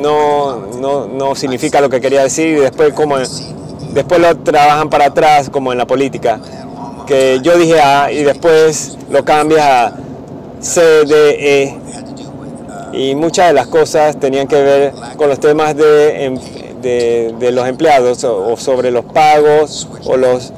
no, 0.00 0.58
no, 0.80 1.06
no 1.06 1.34
significa 1.34 1.80
lo 1.80 1.88
que 1.88 2.00
quería 2.00 2.22
decir 2.22 2.48
y 2.48 2.60
después 2.60 2.92
como 2.92 3.16
después 3.18 4.20
lo 4.20 4.36
trabajan 4.38 4.88
para 4.88 5.06
atrás 5.06 5.50
como 5.50 5.72
en 5.72 5.78
la 5.78 5.86
política 5.86 6.40
que 7.06 7.40
yo 7.42 7.56
dije 7.58 7.80
A 7.80 8.12
y 8.12 8.22
después 8.22 8.96
lo 9.10 9.24
cambias 9.24 9.64
a 9.64 9.92
C, 10.60 10.80
D, 11.06 11.62
E 11.62 11.78
y 12.92 13.14
muchas 13.14 13.48
de 13.48 13.52
las 13.54 13.66
cosas 13.66 14.18
tenían 14.18 14.46
que 14.48 14.60
ver 14.62 14.92
con 15.16 15.28
los 15.28 15.38
temas 15.40 15.76
de, 15.76 16.24
em- 16.24 16.38
de, 16.82 17.34
de 17.38 17.52
los 17.52 17.66
empleados 17.68 18.24
o, 18.24 18.56
sobre 18.56 18.90
los 18.90 19.04
pagos 19.04 19.88
o 20.04 20.16
los. 20.16 20.52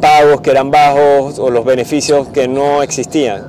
Pagos 0.00 0.40
que 0.40 0.50
eran 0.50 0.70
bajos 0.70 1.38
o 1.38 1.50
los 1.50 1.64
beneficios 1.64 2.28
que 2.28 2.48
no 2.48 2.82
existían. 2.82 3.42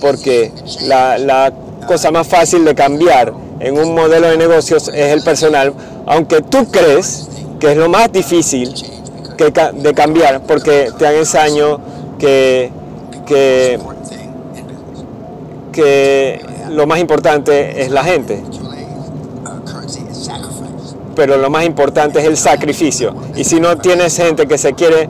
Porque 0.00 0.52
la, 0.82 1.52
cosa 1.86 2.12
más 2.12 2.28
fácil 2.28 2.64
de 2.64 2.76
cambiar 2.76 3.32
en 3.58 3.76
un 3.76 3.92
modelo 3.94 4.28
de 4.28 4.36
negocios 4.36 4.88
es 4.88 5.12
el 5.12 5.22
personal, 5.24 5.74
aunque 6.06 6.40
tú 6.40 6.70
crees 6.70 7.28
que 7.58 7.72
es 7.72 7.76
lo 7.76 7.88
más 7.88 8.12
difícil 8.12 8.72
que 9.36 9.50
de 9.50 9.94
cambiar, 9.94 10.42
porque 10.42 10.90
te 10.96 11.06
han 11.06 11.14
enseñado 11.16 11.80
que, 12.20 12.70
que, 13.26 13.80
que 15.72 16.40
lo 16.70 16.86
más 16.86 17.00
importante 17.00 17.82
es 17.82 17.90
la 17.90 18.04
gente. 18.04 18.42
Pero 21.14 21.36
lo 21.36 21.50
más 21.50 21.64
importante 21.64 22.20
es 22.20 22.24
el 22.26 22.36
sacrificio. 22.36 23.14
Y 23.36 23.44
si 23.44 23.60
no 23.60 23.76
tienes 23.76 24.16
gente 24.16 24.46
que 24.46 24.56
se 24.56 24.72
quiere 24.74 25.08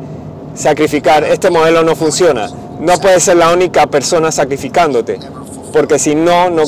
sacrificar, 0.55 1.25
este 1.25 1.51
modelo 1.51 1.83
no 1.83 1.95
funciona. 1.97 2.49
No 2.81 2.99
puedes 2.99 3.23
ser 3.23 3.37
la 3.37 3.53
única 3.53 3.87
persona 3.87 4.33
sacrificándote, 4.33 5.19
porque 5.73 5.99
si 5.99 6.15
no, 6.15 6.51
no, 6.51 6.62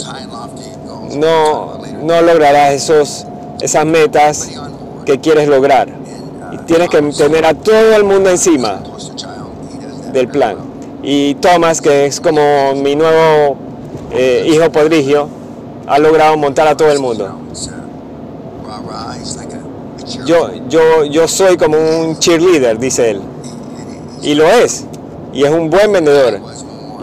no, 1.16 1.78
no 2.02 2.22
lograrás 2.22 2.74
esos, 2.74 3.26
esas 3.60 3.84
metas 3.84 4.50
que 5.04 5.18
quieres 5.20 5.48
lograr. 5.48 5.88
Y 6.52 6.58
tienes 6.58 6.88
que 6.88 7.02
tener 7.02 7.44
a 7.44 7.54
todo 7.54 7.96
el 7.96 8.04
mundo 8.04 8.30
encima 8.30 8.80
del 10.12 10.28
plan. 10.28 10.56
Y 11.02 11.34
Thomas, 11.34 11.80
que 11.80 12.06
es 12.06 12.20
como 12.20 12.74
mi 12.76 12.94
nuevo 12.94 13.56
eh, 14.12 14.46
hijo 14.48 14.70
prodigio, 14.70 15.28
ha 15.86 15.98
logrado 15.98 16.36
montar 16.36 16.68
a 16.68 16.76
todo 16.76 16.90
el 16.90 17.00
mundo. 17.00 17.40
Yo, 20.24 20.50
yo, 20.68 21.04
yo 21.04 21.28
soy 21.28 21.56
como 21.56 21.76
un 21.76 22.18
cheerleader, 22.18 22.78
dice 22.78 23.10
él. 23.10 23.20
Y 24.24 24.34
lo 24.34 24.48
es. 24.48 24.84
Y 25.32 25.44
es 25.44 25.50
un 25.50 25.70
buen 25.70 25.92
vendedor. 25.92 26.40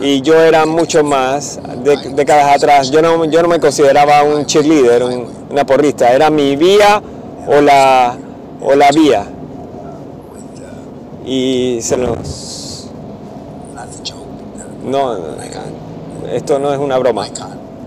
Y 0.01 0.21
yo 0.21 0.39
era 0.41 0.65
mucho 0.65 1.03
más 1.03 1.59
de, 1.83 1.95
décadas 2.15 2.55
atrás. 2.55 2.89
Yo 2.89 3.01
no, 3.01 3.23
yo 3.25 3.41
no 3.43 3.47
me 3.47 3.59
consideraba 3.59 4.23
un 4.23 4.45
cheerleader, 4.45 5.03
un- 5.03 5.27
una 5.51 5.65
porrista. 5.65 6.11
Era 6.11 6.29
mi 6.29 6.55
vía 6.55 7.01
o 7.47 7.61
la, 7.61 8.17
o 8.61 8.73
la 8.75 8.89
vía. 8.91 9.25
Y 11.25 11.79
se 11.81 11.95
uh, 11.95 12.15
No, 14.89 15.17
esto 16.33 16.57
no 16.59 16.73
es 16.73 16.79
una 16.79 16.97
broma. 16.97 17.27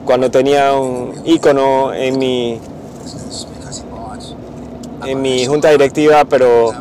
Cuando 0.04 0.30
tenía 0.30 0.72
un 0.74 1.14
ícono 1.24 1.92
en 1.92 2.18
mi, 2.18 2.60
en 5.06 5.20
mi 5.22 5.46
junta 5.46 5.70
directiva, 5.70 6.24
pero 6.24 6.72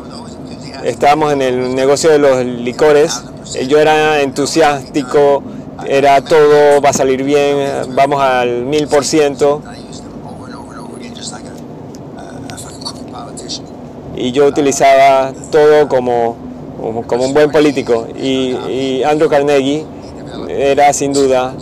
estábamos 0.84 1.32
en 1.32 1.42
el 1.42 1.74
negocio 1.74 2.10
de 2.10 2.18
los 2.18 2.44
licores. 2.44 3.22
eh, 3.54 3.66
Yo 3.66 3.78
era 3.78 4.20
entusiástico, 4.20 5.42
era 5.86 6.20
todo 6.22 6.80
va 6.80 6.90
a 6.90 6.92
salir 6.92 7.22
bien, 7.24 7.94
vamos 7.94 8.20
al 8.22 8.64
mil 8.64 8.86
por 8.88 9.04
ciento. 9.04 9.62
Y 14.16 14.32
yo 14.32 14.46
utilizaba 14.46 15.32
todo 15.50 15.88
como, 15.88 16.36
como, 17.06 17.24
un 17.24 17.34
buen 17.34 17.50
político. 17.50 18.06
Y, 18.16 18.56
y 18.68 19.02
Andrew 19.02 19.28
Carnegie 19.28 19.84
era 20.48 20.92
sin 20.92 21.12
duda 21.12 21.54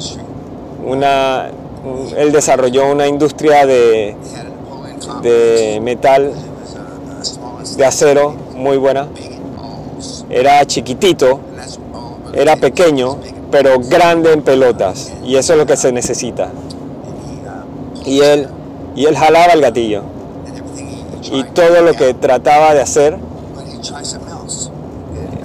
una. 0.84 1.50
un- 1.84 2.12
Él 2.16 2.30
desarrolló 2.32 2.90
una 2.92 3.06
industria 3.06 3.64
de, 3.66 4.14
de 5.22 5.80
metal, 5.82 6.32
de 7.76 7.84
acero, 7.86 8.34
muy 8.62 8.78
buena. 8.78 9.08
Era 10.30 10.64
chiquitito, 10.64 11.40
era 12.32 12.56
pequeño, 12.56 13.18
pero 13.50 13.78
grande 13.78 14.32
en 14.32 14.42
pelotas. 14.42 15.12
Y 15.24 15.36
eso 15.36 15.52
es 15.52 15.58
lo 15.58 15.66
que 15.66 15.76
se 15.76 15.92
necesita. 15.92 16.50
Y 18.06 18.20
él, 18.20 18.48
y 18.96 19.04
él 19.06 19.16
jalaba 19.16 19.52
el 19.52 19.60
gatillo. 19.60 20.02
Y 21.30 21.44
todo 21.44 21.82
lo 21.82 21.92
que 21.94 22.14
trataba 22.14 22.74
de 22.74 22.80
hacer, 22.80 23.18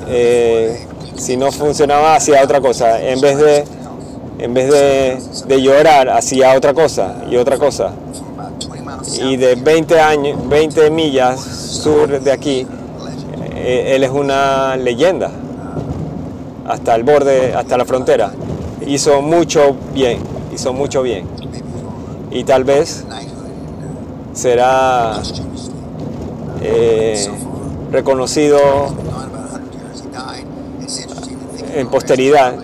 eh, 0.08 0.86
si 1.16 1.38
no 1.38 1.52
funcionaba, 1.52 2.16
hacía 2.16 2.44
otra 2.44 2.62
cosa. 2.62 3.02
En 3.02 3.22
vez 3.22 3.38
de, 3.38 3.64
en 4.40 4.54
vez 4.54 4.70
de, 5.48 5.62
llorar, 5.62 6.10
hacía 6.10 6.56
otra 6.56 6.74
cosa 6.74 7.16
y 7.30 7.38
otra 7.38 7.58
cosa. 7.58 7.92
Y 9.22 9.38
de 9.38 9.56
20 9.56 10.00
años, 10.00 10.50
20 10.50 10.90
millas 10.92 11.40
sur 11.40 12.20
de 12.20 12.32
aquí, 12.32 12.68
eh, 13.58 13.96
él 13.96 14.04
es 14.04 14.10
una 14.12 14.76
leyenda 14.78 15.32
hasta 16.68 16.96
el 16.96 17.04
borde, 17.04 17.54
hasta 17.54 17.78
la 17.78 17.86
frontera. 17.86 18.32
Hizo 18.86 19.22
mucho 19.22 19.76
bien, 19.94 20.20
hizo 20.54 20.74
mucho 20.74 21.02
bien. 21.02 21.26
Y 22.32 22.44
tal 22.44 22.64
vez 22.64 23.06
será 24.34 25.22
eh, 26.62 27.28
reconocido 27.92 28.60
en 31.76 31.88
posteridad 31.90 32.56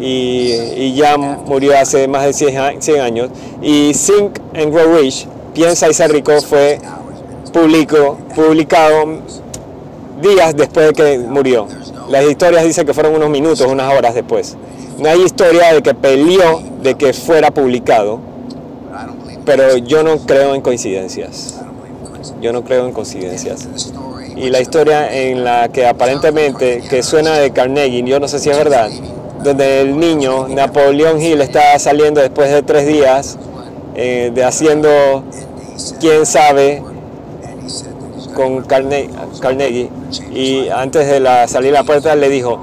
y, 0.00 0.94
ya 0.94 1.16
murió 1.16 1.76
hace 1.78 2.06
más 2.06 2.24
de 2.24 2.32
100 2.32 2.58
a- 2.58 2.72
100 2.80 3.00
años. 3.00 3.30
Y 3.62 3.92
Think 3.92 4.38
and 4.54 4.72
Grow 4.72 4.94
Rich, 4.96 5.26
Piensa 5.54 5.88
y 5.88 5.94
Ser 5.94 6.12
Rico, 6.12 6.40
fue 6.40 6.78
publicó, 7.52 8.16
publicado 8.36 9.18
días 10.20 10.56
después 10.56 10.88
de 10.88 10.92
que 10.92 11.18
murió. 11.18 11.66
Las 12.08 12.24
historias 12.24 12.64
dicen 12.64 12.86
que 12.86 12.94
fueron 12.94 13.14
unos 13.14 13.30
minutos, 13.30 13.66
unas 13.66 13.92
horas 13.92 14.14
después. 14.14 14.56
No 14.98 15.08
hay 15.08 15.22
historia 15.22 15.74
de 15.74 15.82
que 15.82 15.94
peleó 15.94 16.62
de 16.82 16.94
que 16.94 17.12
fuera 17.12 17.50
publicado, 17.50 18.20
pero 19.44 19.76
yo 19.76 20.02
no 20.02 20.18
creo 20.18 20.54
en 20.54 20.60
coincidencias. 20.60 21.60
Yo 22.40 22.52
no 22.52 22.64
creo 22.64 22.86
en 22.86 22.92
coincidencias. 22.92 23.68
Y 24.36 24.50
la 24.50 24.60
historia 24.60 25.12
en 25.12 25.44
la 25.44 25.68
que 25.68 25.86
aparentemente, 25.86 26.82
que 26.88 27.02
suena 27.02 27.34
de 27.34 27.50
Carnegie, 27.50 28.02
yo 28.04 28.20
no 28.20 28.28
sé 28.28 28.38
si 28.38 28.50
es 28.50 28.56
verdad, 28.56 28.88
donde 29.42 29.80
el 29.80 29.98
niño 29.98 30.48
Napoleón 30.48 31.20
Hill 31.20 31.40
está 31.40 31.78
saliendo 31.78 32.20
después 32.20 32.50
de 32.50 32.62
tres 32.62 32.86
días 32.86 33.38
eh, 33.94 34.30
de 34.34 34.44
haciendo, 34.44 35.24
quién 36.00 36.26
sabe, 36.26 36.82
con 38.38 38.62
Carne- 38.62 39.10
Carnegie, 39.40 39.90
y 40.32 40.68
antes 40.68 41.08
de 41.08 41.20
salir 41.48 41.74
a 41.74 41.80
la 41.80 41.84
puerta 41.84 42.14
le 42.14 42.28
dijo 42.28 42.60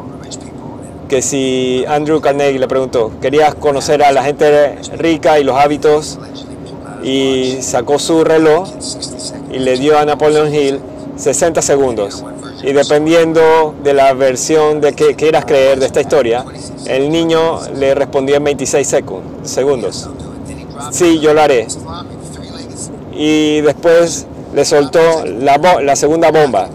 que 1.10 1.22
si 1.22 1.84
Andrew 1.88 2.22
Carnegie 2.22 2.58
le 2.60 2.68
preguntó, 2.70 3.12
¿querías 3.22 3.54
conocer 3.56 4.02
a 4.02 4.14
la 4.14 4.24
gente 4.24 4.78
rica 4.98 5.38
y 5.38 5.44
los 5.44 5.58
hábitos? 5.58 6.18
Y 7.04 7.58
sacó 7.62 8.00
su 8.00 8.24
reloj 8.24 8.70
y 9.52 9.60
le 9.60 9.78
dio 9.78 10.00
a 10.00 10.06
Napoleon 10.06 10.54
Hill 10.56 10.80
60 11.18 11.62
segundos. 11.62 12.24
Y 12.64 12.72
dependiendo 12.72 13.76
de 13.84 13.94
la 13.94 14.14
versión 14.14 14.80
de 14.80 14.94
que 14.94 15.16
quieras 15.16 15.44
creer 15.46 15.78
de 15.80 15.86
esta 15.88 16.00
historia, 16.02 16.46
el 16.88 17.12
niño 17.12 17.60
le 17.76 17.94
respondió 17.96 18.38
en 18.38 18.46
26 18.46 18.92
secu- 18.94 19.20
segundos. 19.44 20.10
Sí, 20.92 21.20
yo 21.20 21.34
lo 21.34 21.42
haré. 21.42 21.68
Y 23.14 23.62
después 23.62 24.26
le 24.56 24.66
soltó 24.66 25.00
la, 25.26 25.58
la 25.84 25.96
segunda 25.96 26.32
bomba. 26.32 26.70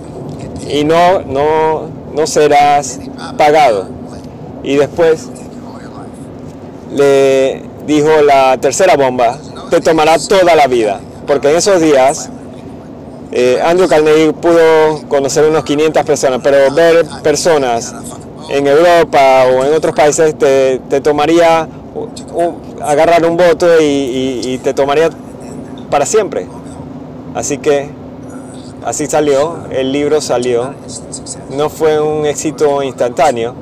Y 0.69 0.85
no, 0.85 1.23
no, 1.23 1.89
no 2.15 2.27
serás 2.27 3.01
pagado. 3.37 3.89
Y 4.63 4.77
después 4.77 5.29
le 6.95 7.63
dijo 7.87 8.23
la 8.23 8.59
tercera 8.59 8.97
bomba, 8.97 9.39
te 9.71 9.81
tomará 9.81 10.19
toda 10.19 10.55
la 10.55 10.67
vida. 10.67 11.01
Porque 11.27 11.51
en 11.51 11.57
esos 11.57 11.81
días 11.81 12.29
eh, 13.33 13.61
Andrew 13.65 13.89
Carnegie 13.89 14.33
pudo 14.33 15.01
conocer 15.09 15.45
unos 15.45 15.65
500 15.65 16.05
personas, 16.05 16.41
pero 16.43 16.73
ver 16.75 17.07
personas 17.23 17.95
en 18.49 18.67
Europa 18.67 19.45
o 19.47 19.65
en 19.65 19.73
otros 19.75 19.95
países 19.95 20.37
te, 20.37 20.81
te 20.89 21.01
tomaría 21.01 21.69
agarrar 22.83 23.25
un 23.25 23.37
voto 23.37 23.81
y- 23.81 24.41
y 24.45 24.59
te 24.59 24.75
tomaría 24.75 25.11
para 25.91 26.05
siempre. 26.07 26.47
Así 27.35 27.59
que 27.59 27.91
así 28.85 29.07
salió, 29.07 29.59
el 29.71 29.93
libro 29.93 30.21
salió, 30.21 30.75
no 31.51 31.69
fue 31.69 32.01
un 32.01 32.27
éxito 32.27 32.83
instantáneo, 32.83 33.55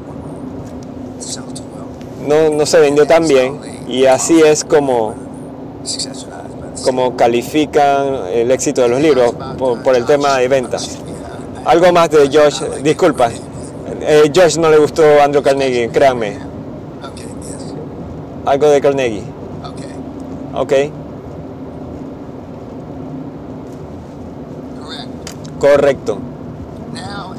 no, 2.26 2.50
no 2.50 2.66
se 2.66 2.81
vendió 2.81 3.07
tan 3.07 3.26
bien. 3.26 3.61
Y 3.88 4.04
así 4.04 4.40
es 4.40 4.64
como, 4.64 5.14
como 6.85 7.16
califican 7.16 8.28
el 8.33 8.50
éxito 8.50 8.83
de 8.83 8.88
los 8.88 9.00
libros 9.00 9.35
por, 9.57 9.83
por 9.83 9.96
el 9.96 10.04
tema 10.04 10.37
de 10.38 10.48
ventas. 10.48 10.98
Algo 11.64 11.92
más 11.92 12.11
de 12.11 12.28
Josh, 12.31 12.62
disculpa, 12.83 13.31
eh, 14.00 14.31
Josh 14.35 14.59
no 14.59 14.70
le 14.70 14.78
gustó 14.78 15.02
Andrew 15.22 15.42
Carnegie, 15.42 15.90
créanme, 15.90 16.38
algo 18.46 18.68
de 18.68 18.81
Carnegie, 18.81 19.22
¿ok? 20.54 20.72
Correcto. 25.58 26.18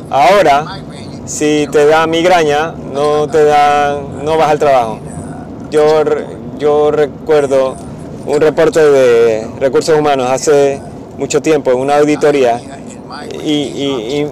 Ahora, 0.10 0.80
si 1.26 1.68
te 1.72 1.86
da 1.86 2.08
migraña, 2.08 2.74
no 2.94 3.28
te 3.28 3.44
dan, 3.44 4.26
no 4.26 4.38
vas 4.38 4.50
al 4.50 4.60
trabajo. 4.60 5.00
Yo, 5.72 6.04
yo 6.58 6.92
recuerdo 6.92 7.76
un 8.26 8.42
reporte 8.42 8.80
de 8.80 9.48
recursos 9.60 9.98
humanos 9.98 10.30
hace 10.30 10.82
mucho 11.18 11.42
tiempo 11.42 11.72
en 11.72 11.78
una 11.78 11.98
auditoría 11.98 12.60
y 13.44 14.26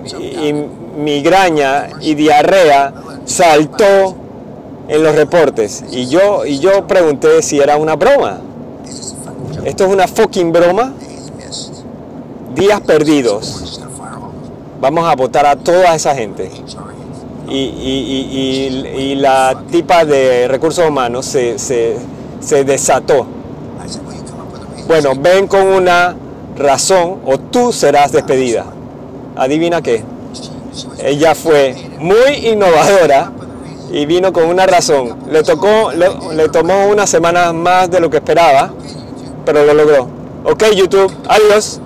migraña 0.97 1.89
y 2.01 2.15
diarrea 2.15 2.93
saltó 3.25 4.15
en 4.87 5.03
los 5.03 5.15
reportes 5.15 5.83
y 5.91 6.07
yo, 6.07 6.45
y 6.45 6.59
yo 6.59 6.87
pregunté 6.87 7.41
si 7.41 7.59
era 7.59 7.77
una 7.77 7.95
broma. 7.95 8.39
Esto 9.65 9.85
es 9.85 9.91
una 9.91 10.07
fucking 10.07 10.51
broma. 10.51 10.93
Días 12.57 12.81
perdidos. 12.81 13.79
Vamos 14.81 15.07
a 15.07 15.15
votar 15.15 15.45
a 15.45 15.55
toda 15.55 15.93
esa 15.95 16.15
gente. 16.15 16.51
Y, 17.47 19.15
la 19.15 19.63
tipa 19.71 20.03
de 20.05 20.47
recursos 20.47 20.87
humanos 20.87 21.25
se 21.25 22.63
desató. 22.65 23.27
Bueno, 24.87 25.11
ven 25.19 25.47
con 25.47 25.67
una 25.67 26.15
razón 26.57 27.19
o 27.25 27.37
tú 27.37 27.71
serás 27.71 28.11
despedida. 28.11 28.65
Adivina 29.35 29.81
qué. 29.81 30.03
Ella 31.03 31.35
fue 31.35 31.75
muy 31.99 32.47
innovadora 32.47 33.31
y 33.91 34.05
vino 34.05 34.33
con 34.33 34.45
una 34.45 34.65
razón. 34.65 35.17
Le 35.29 35.43
tocó, 35.43 35.91
le, 35.91 36.09
le 36.35 36.49
tomó 36.49 36.87
unas 36.87 37.09
semanas 37.09 37.53
más 37.53 37.91
de 37.91 37.99
lo 37.99 38.09
que 38.09 38.17
esperaba, 38.17 38.71
pero 39.45 39.63
lo 39.65 39.73
logró. 39.73 40.07
Ok, 40.43 40.63
YouTube, 40.75 41.13
adiós. 41.27 41.81